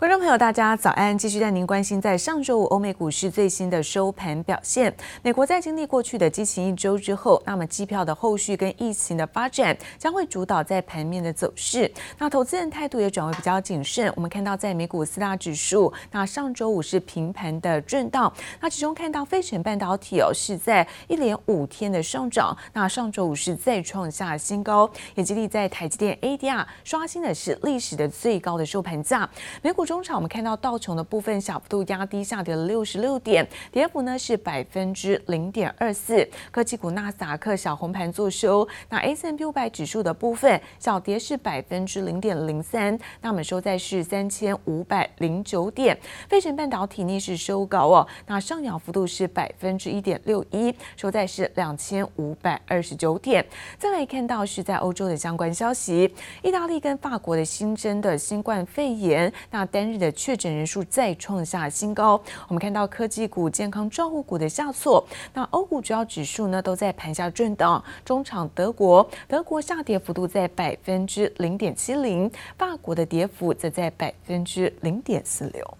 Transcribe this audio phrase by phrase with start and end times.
[0.00, 1.18] 观众朋友，大家早安！
[1.18, 4.90] 继续带您关心在上周五欧美股市最新的收盘表现。
[5.20, 11.92] 美国在经历过去的激情一周之后，那么机票的后续跟疫情的发展将会主导在盘面的走势。
[12.16, 14.10] 那投资人态度也转为比较谨慎。
[14.16, 18.32] 我们看到在美股四大指数，那上周五是平盘的震荡。
[18.58, 22.56] 那其中看到费城半导体哦是在一连五天的上涨。
[22.72, 29.28] 那上周五是再创下新高，也激励在台积电 ADR 刷新的是历史的最高的收盘价。
[29.60, 29.84] 美股。
[29.90, 36.24] 中场我们看到道琼的部分小幅度压低，下跌了六十六点，跌幅呢是百分之零点二四。
[36.52, 45.98] 科技股纳斯达克小红盘作收，那 S&P 五百指数的部分小跌是百分之零点零三，那我们收在是三千五百零九点。
[46.28, 53.44] 费城半导体逆势收高哦，那上扬幅度是百分之一点六一，收在是两千五百二十九点。
[53.76, 56.14] 再来看到是在欧洲的相关消息，
[56.44, 65.02] 意大利跟法国的新增的新冠肺炎，那单日的确诊人数再创下新高，我们看到科技股、健康照护股的下挫。
[65.32, 67.82] 那欧股主要指数呢都在盘下震荡。
[68.04, 75.78] 中场德国，德国下跌幅度在百分之零点七零，法国的跌幅则在百分之零点四六。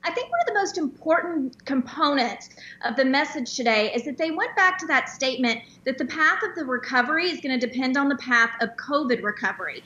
[0.00, 2.48] I think one of the most important components
[2.80, 6.42] of the message today is that they went back to that statement that the path
[6.42, 9.84] of the recovery is going to depend on the path of COVID recovery.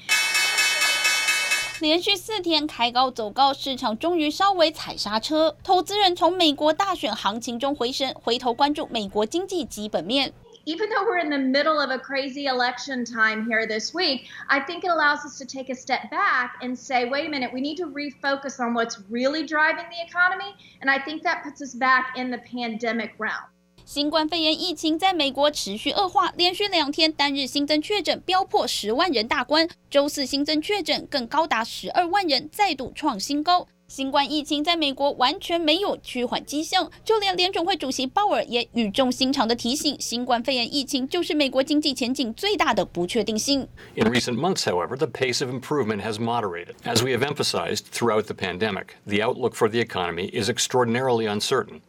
[1.79, 5.55] 连续四天开高走高，市场终于稍微踩刹车。
[5.63, 10.31] 投资人从美国大选行情中回神，回头关注美国经济基本面。
[10.65, 14.83] Even though we're in the middle of a crazy election time here this week, I think
[14.83, 17.77] it allows us to take a step back and say, wait a minute, we need
[17.77, 20.53] to refocus on what's really driving the economy.
[20.81, 23.49] And I think that puts us back in the pandemic realm.
[23.86, 33.68] 新冠肺炎疫情在美国持续恶化，连续两天单日新增确诊飙破十万人大关，周四新增确诊更高达十二万人，再度创新高。
[33.86, 43.68] 新冠疫情在美国完全没有趋缓迹象，就连联准会主席鲍尔也语重心长地提醒，新冠肺炎疫情就是美国经济前景最大的不确定性。
[43.94, 46.74] In recent months, however, the pace of improvement has moderated.
[46.82, 51.82] As we have emphasized throughout the pandemic, the outlook for the economy is extraordinarily uncertain.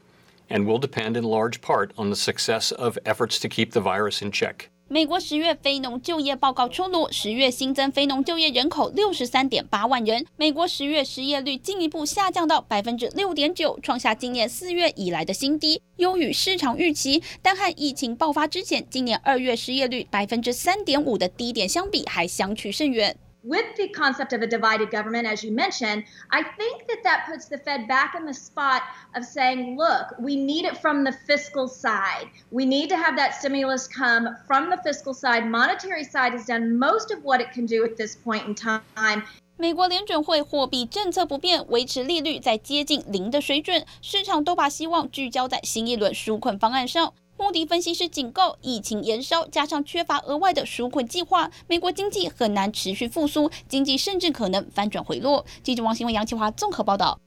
[0.49, 4.23] And will depend in large part on the success of efforts to keep the virus
[4.23, 4.69] in check.
[4.89, 10.25] 美国十月非农就业报告出炉，十月新增非农就业人口六十三点八万人。
[10.37, 17.21] 美国十月失业率进一步下降到百分之六点九，创下今年四月以来的新低，优于市场预期。
[17.41, 23.17] 但和疫情爆发之前，今年二月失业率百分之三点五的低点相比，还相去甚远。
[23.46, 27.58] with the concept of a divided government, as you mentioned, I think that that puts the
[27.58, 28.82] Fed back in the spot
[29.16, 32.28] of saying, look, we need it from the fiscal side.
[32.50, 35.44] We need to have that stimulus come from the fiscal side.
[35.44, 39.24] Monetary side has done most of what it can do at this point in time.
[39.56, 47.12] 美国联准会货币政策不变，维持利率在接近零的水准，市场都把希望聚焦在新一轮纾困方案上。
[47.39, 55.45] 穆迪分析师警告，疫情延烧加上缺乏额外的纾困计划，美国经济很难持续复苏，经济甚至可能翻转回落。
[55.61, 57.19] 记者王新文、杨启华综合报道。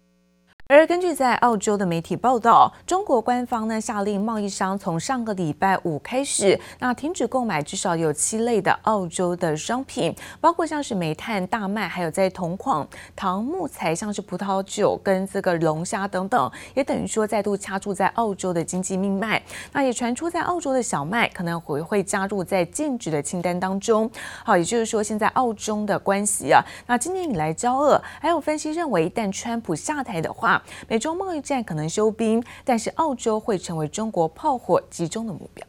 [0.72, 12.86] 而根据在澳洲的媒体报道，中国官方呢下令贸易商从上个礼拜五开始，那停止购买至少有七类的澳洲的商品，包括像是煤炭、大麦，还有在铜矿、
[13.16, 19.42] 糖、木材，像是葡萄酒跟这个龙虾等等，也等于说再度掐住在澳洲的经济命脉。
[19.72, 24.08] 那也传出在澳洲的小麦可能会会加入在禁止的清单当中。
[24.44, 25.80] 好，也就是说现在澳中。
[25.80, 35.66] 的关系啊，那今年以来交恶，还有分析认为，一旦川普下台的话，美中贸易战可能休兵，但是澳洲会成为中国炮火集中的目标。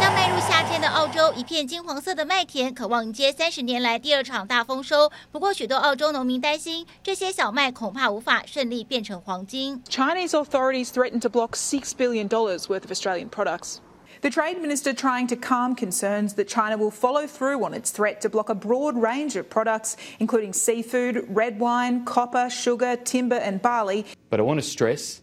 [0.00, 5.10] 将迈入夏天的澳洲，一片金黄色的麦田，渴望迎接三十年来第二场大丰收。
[5.30, 9.82] 不过，许多澳洲农民担心，这些小麦恐怕无法顺利变成黄金。
[9.88, 13.76] Chinese authorities threatened to block six billion dollars worth of Australian products.
[14.23, 18.19] The trade minister trying to calm concerns that China will follow through on its threat
[18.21, 23.61] to block a broad range of products, including seafood, red wine, copper, sugar, timber, and
[23.61, 24.05] barley.
[24.29, 25.21] But I want to stress.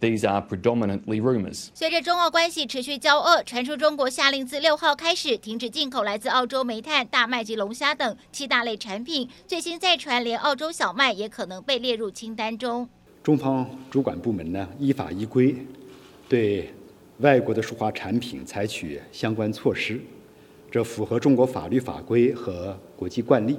[0.00, 1.68] These are predominantly rumors.
[1.74, 9.28] 随着中澳关系持续交恶，传出中国下令自六号开始停止进口来自澳洲煤炭、大麦及龙虾等七大类产品。
[9.46, 12.88] 最新再传，连澳洲小麦也可能被列入清单中。
[13.22, 15.54] 中方主管部门呢，依法依规
[16.28, 16.72] 对。
[17.19, 20.01] 外国的书画产品采取相关措施，
[20.69, 23.57] 这符合中国法律法规和国际惯例，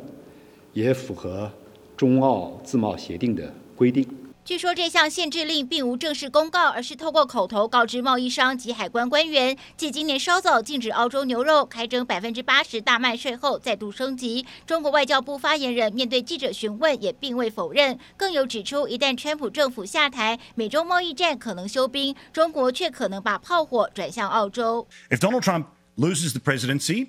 [0.75, 1.50] 也符合
[1.97, 4.06] 中澳自贸协定的规定。
[4.46, 9.58] 据说这项限制令并无正式公告，而是透过口头告知贸易商及海关官员。
[9.76, 14.46] 继今年稍早禁止澳洲牛肉开征百分之八十大麦税后，再度升级。
[14.64, 24.87] 中国外交部发言人面对记者询问也并未否认，更有指出，一旦川普政府下台，美中贸易战可能休兵，中国却可能把炮火转向澳洲。
[25.10, 25.64] If Donald Trump
[25.96, 27.08] loses the presidency,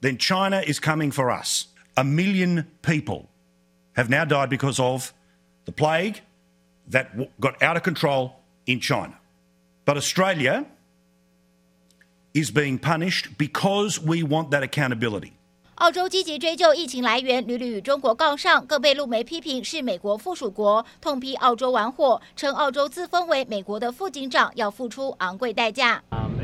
[0.00, 1.64] then China is coming for us.
[1.96, 3.26] A million people
[3.94, 5.10] have now died because of
[5.65, 6.21] the plague
[6.91, 7.07] that
[7.39, 8.31] got out of control
[8.65, 9.13] in China.
[9.85, 10.65] But Australia
[12.33, 15.33] is being punished because we want that accountability.
[15.75, 26.03] 澳洲积极追究疫情来源，屡屡与中国杠上，更被陆媒批评是美国附属国，痛批澳洲玩火，称澳洲自封为美国的副警长要付出昂贵代价。
[26.11, 26.35] Um,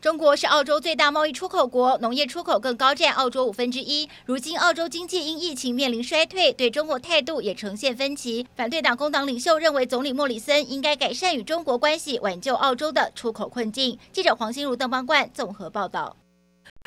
[0.00, 4.08] 中国是澳洲最大贸易出口国，农业出口更高占澳洲五分之一。
[4.26, 8.46] 如今澳洲经济因疫情面临衰退，对中国态度也呈现分歧。
[8.54, 13.98] 反对党工党领袖认为，总理莫里森应该改善与中国关系，挽救澳洲的出口困境。
[14.12, 16.16] 记者黄心如、邓邦冠综合报道。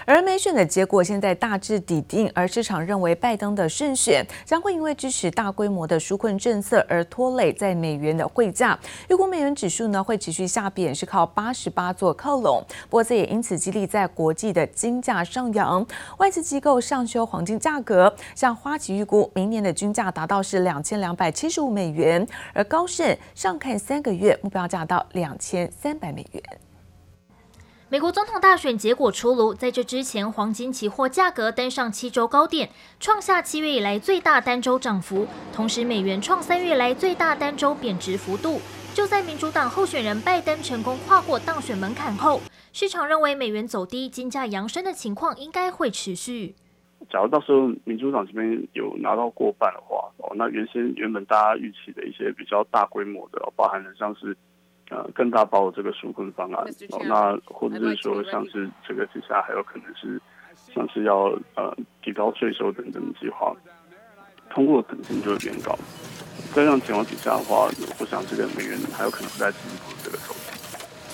[0.06, 8.80] 而美选的结果现在大致底定，而市场认为拜登的胜选将会因为支持大规模的纾困政策而拖累在美元的汇价。
[9.10, 12.64] 预估美元指数呢会持续下贬，是靠八十八座靠拢。
[12.90, 15.86] 不过这也因此激励在国际的金价上扬。
[16.20, 26.42] 外资机构上修黄金价格，像花旗预估明年的均价达到是两千两百七十五美元，而高盛上看三个月目标价到两千三百美元。
[27.90, 32.70] 美国总统大选结果出炉，在这之前，黄金期货价格登上七周高点，
[33.00, 35.26] 创下七月以来最大单周涨幅。
[35.54, 38.60] 同时，美元创三月来最大单周贬值幅度。
[38.94, 42.42] 就在民主党候选人拜登成功跨过当选门槛后，
[42.74, 46.56] 市场认为美元走低、金价扬升的情况应该会持续。
[47.10, 54.36] 假如到时候民主党这边有拿到过半的话，哦，那原先原本大家预期的一些比较大规模的，包含的像是。
[54.90, 60.22] 呃，更大包的这个纾困方案，哦，那或者是说像是这个之下还有可能是
[60.74, 63.54] 像是要呃提高税收等等的计划，
[64.50, 65.78] 通过的可能性就会变高。
[66.54, 67.68] 在这样情况底下的话，
[68.00, 70.47] 我想这个美元还有可能不再进一步这个走势。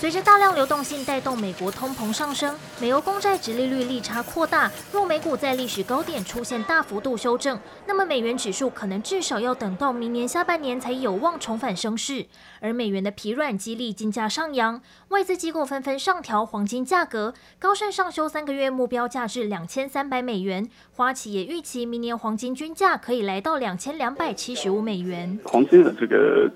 [0.04, 7.58] 随着大量流动性带动美国通膨上升，美欧公债殖利率利差扩大，若美股在历史高点出现大幅度修正，
[7.88, 12.26] 那么美元指数可能至少要等到明年下半年才有望重返升势。
[12.60, 25.40] 而美元的疲软激励金价上扬，外资机构纷纷上调黄金价格，高盛上修三个月目标价至两千三百美元，花旗也预期明年黄金均价可以来到两千两百七十五美元。
[25.46, 26.52] 黄金的这个。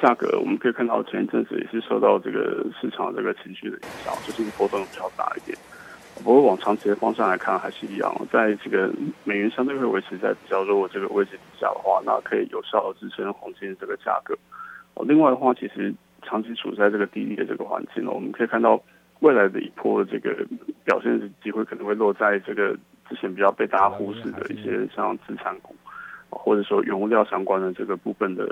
[0.00, 5.56] 价格我们可以看到，前一阵子也是受到这个市场这个情绪的影响，最近波动比较大一点。
[6.24, 8.90] 不过往长期的方向来看，还是一样，在这个
[9.24, 14.34] 美元相对会维持在比较弱的这个位置底下的话，那可以有效的支撑黄金这个价格。
[14.94, 18.82] 哦另外的话，其实长期处在这个低利的这个环境呢，我们可以看到
[19.20, 20.34] 未来的一波的这个
[20.84, 22.74] 表现的机会可能会落在这个
[23.08, 25.76] 之前比较被大家忽视的一些像资产股。
[26.36, 28.44] 或者说原物料相关的这个部分的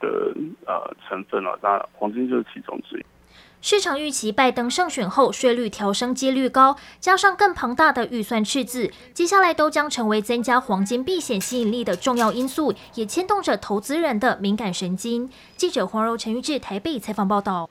[0.00, 0.34] 的
[0.66, 3.04] 呃成分了，那黄金就是其中之一。
[3.64, 15.30] 市场预期拜登胜选后税率调升几率高，加上更庞大的预算赤字，接下来都将成为增加黄金避险吸引力的重要因素，也牵动着投资人的敏感神经。
[15.56, 17.70] 记者黄柔、陈玉志台北采访报道。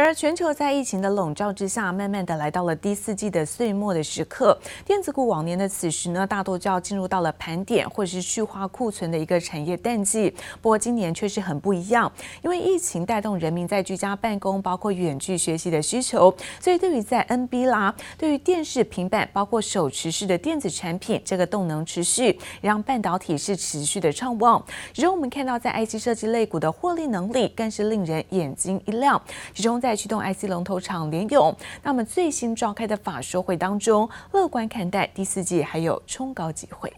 [0.00, 4.56] 而全球在疫情的笼罩之下，慢慢的来到了第四季的岁末的时刻。
[4.84, 10.32] 电子股往年的此时呢，大多就要进入到了盘点或者是去化库存的一个产业淡季。
[10.62, 12.10] 不过今年确实很不一样，
[12.42, 24.64] 因为疫情带动人民在居家办公，包括远距学习的需求，所以对于在 NB 啦，对于电视、平板，包括手持式的电子产品，这个动能持续，让半导体是持续的畅旺。
[24.94, 29.20] 其中我们看到在 IC 设计类股的获利能力，更是令人眼睛一亮。
[29.52, 36.92] 其中在在驱动 IC 龙头厂联咏，那么最新召开的法说会当中，乐观看待第四季还有冲高机会。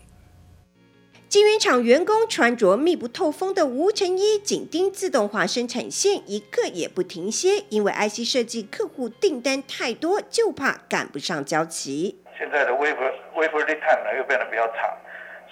[1.29, 12.21] 晶圆厂员工穿着密不透风的无尘衣，紧盯自动化生产线，一刻也不停歇，因为 IC 设计客户订单太多，就怕赶不上交期。
[12.37, 14.91] 现在的 wafer wafer lead time 呢又变得比较长，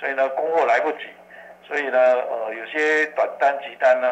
[0.00, 1.04] 所以呢供货来不及，
[1.68, 4.09] 所以呢呃有些短单急单呢。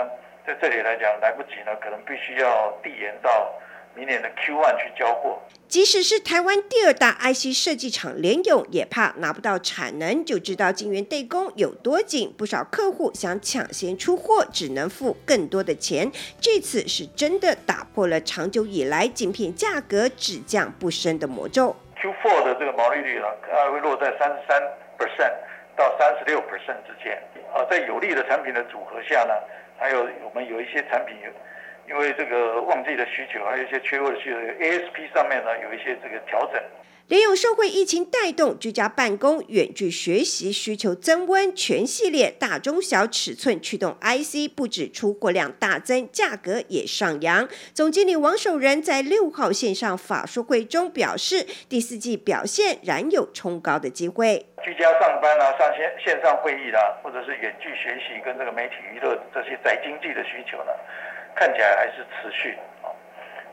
[0.46, 3.52] 在这里来讲来不及呢，可能必须要递延到
[3.96, 5.40] 明年的 Q1 去交货。
[5.66, 12.32] 即使是台湾第二大 IC 设计厂联咏，也怕拿不到产能，就知道晶圆代工有多紧。
[12.38, 16.08] 不少客户想抢先出货，只能付更多的钱。
[16.40, 21.74] 这次是真的打破了长久以来晶片价格只降不升的魔咒。
[22.00, 24.62] Q4 的这个毛利率呢，可能会落在三十三
[24.96, 25.32] percent。
[25.76, 27.20] 到三十六 percent 之间。
[27.52, 29.34] 啊，在有利的产品的组合下呢，
[29.78, 31.16] 还有我们有一些产品，
[31.88, 36.62] 因为这个旺季的需求，还有一些缺货的需求，ASP 上面呢有一些这个调整。
[37.08, 47.48] 联咏受惠疫情带动，居家办公、远距学习需求增温，全系列大中小尺寸驱动 IC 不止出货量大增，价格也上扬。
[47.72, 54.46] 总经理王守仁在六号线上法说会中表示，第四季表现仍有冲高的机会。
[54.66, 60.72] 居家上班啊，上线线上会议啦、啊，或者是远距学习跟这个媒体娱乐这些宅经济的需求呢，
[61.36, 62.90] 看起来还是持续啊，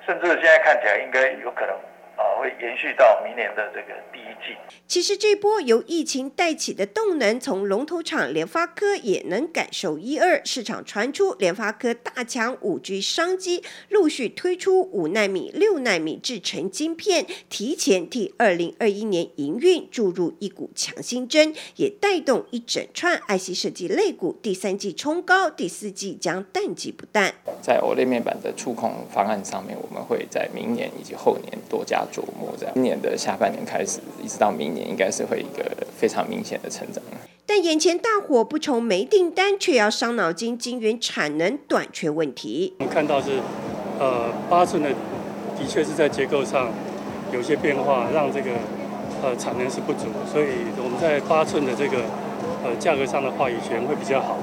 [0.07, 1.75] 甚至现在看起来应该有可能。
[2.15, 4.57] 啊，会延续到明年的这个第一季。
[4.85, 10.41] 其实这波由疫情带起的动能，从龙头厂联发科也能感受一二。
[10.43, 27.33] 市场传出联发科大抢五 G 商机，陆续推出五纳米、六纳米制成晶片，提前替二零二一年营运注入一股强心针，也带动一整串 IC 设计类股第三季冲高，第四季将淡季不淡。
[27.61, 32.03] 在 OLED 面板的触控方案上面，我们会在明年以及后年多加。
[32.11, 35.65] 琢磨在今年的下半年开始，一直到明年，应该是会一个
[35.97, 37.03] 非常明显的成长。
[37.45, 42.73] 但眼前大火不愁没订单，却要伤脑筋晶圆产能短缺问题。
[42.79, 43.31] 我们看到是，
[43.99, 46.71] 呃，八寸的的确是在结构上
[47.31, 48.51] 有些变化，让这个
[49.21, 50.47] 呃产能是不足，所以
[50.81, 51.97] 我们在八寸的这个
[52.63, 54.37] 呃价格上的话语权会比较好。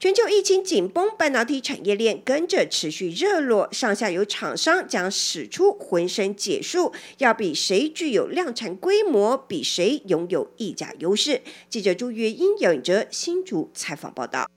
[0.00, 11.42] 全球疫情紧绷，半导体产业链跟着持续热络，上下游厂商将使出浑身解数，要比谁具有量产规模，比谁拥有溢价优势。
[11.68, 14.48] 记者朱月英、杨颖哲新竹采访报道。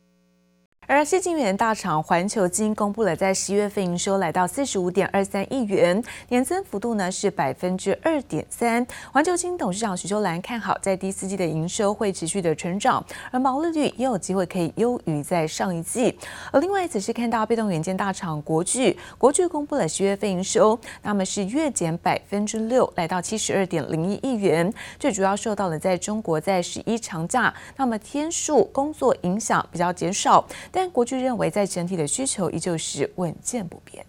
[0.85, 8.85] 而矽晶圆大厂环球晶公布了在十一月份营收来到四十五点二三亿元，年增幅度呢是百分之二点三。
[9.11, 16.17] 环球晶董事长许秀兰看好在第四季的营收会持续的成长，而毛利率也有机会可以优于在上一季。
[16.51, 24.71] 而另外，则是看到被动元件大厂国巨，国巨公布了十月份营收，那么是月减百分之六，来到七十二点零一亿元。
[24.99, 30.45] 最主要受到了在中国在十一长假，那么天数工作影响比较减少。
[30.75, 34.03] 但国巨认为，在整体的需求依旧是稳健不变。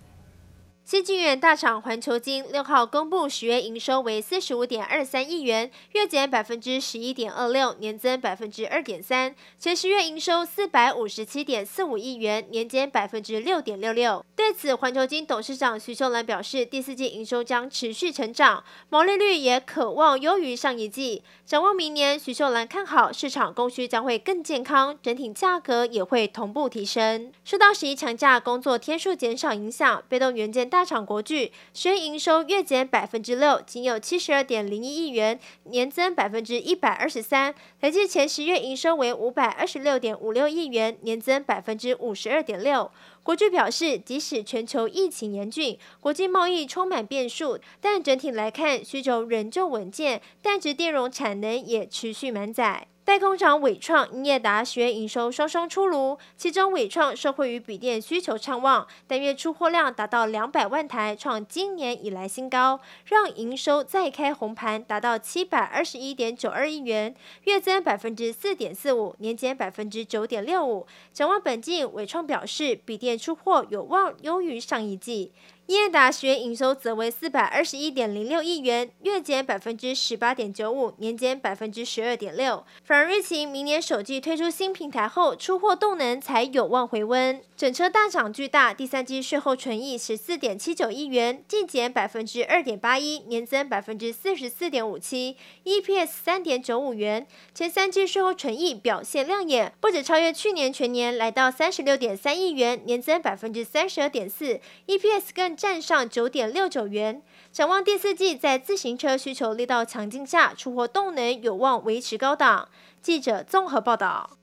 [0.87, 9.35] 矽晶圆大厂环球金六号公布十月营收为四十五点二三亿元，月减百分之十一点二六，年增百分之二点三。
[9.59, 14.23] 前十月营收四百五十七点四五亿元，年减百分之六点六六。
[14.37, 21.23] 对此，环球金董事长徐秀兰表示，第四季营收将持续成长，毛利率也可望优于上一季。
[21.47, 27.33] 展望明年，徐秀兰看好市场供需将会更健康，整体价格也会同步提升。
[27.43, 37.55] 受到十一长假工作天数减少影响，被动元件大厂国巨十月营收月减百分之六，仅有七十二点零一亿元，年增百分之一百二十三。
[37.81, 42.91] 累计前十月营收为五百二十六点五六亿元，年增百分之五十二点六。
[43.23, 52.89] 国巨表示，即使全球疫情严峻，国际贸易充满变数，但整体来看需求仍旧稳健，但值电容产能也持续满载。
[53.05, 70.87] 代工厂伟创、英业达学营收双双出炉，其中伟创受惠于笔电需求畅旺，单月出货量达到两百万台，创今年以来新高，让营收再开红盘，达到七百二十一点九二亿元，月增百分之四点四五，年减百分之九点六五。
[71.13, 75.31] 展望本季，伟创表示，笔电出货有望优于上一季。
[75.67, 82.63] 英业达学营收则为四百二十一点零六亿元，月减百分之十八点九五，年减百分之十二点六。
[82.85, 87.41] 反而日勤明年首季推出新平台后，出货动能才有望回温。
[87.57, 97.27] 整车大涨巨大第三季税后纯益十四点七九亿元，季减百分之二点八一，年增百分之四十四点五七，EPS 三点九五元。
[97.55, 107.23] 前三季税后纯益表现亮眼，不止超越去年全年，来到三十六点三亿元，年增百分之三十二点四，EPS 更站上九点六九元。
[107.53, 112.69] 展望第四季，在自行车需求力道强劲下，出货动能有望维持高档。
[113.01, 114.39] 记者综合报道。